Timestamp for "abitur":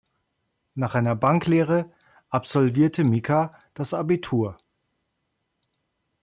3.93-4.57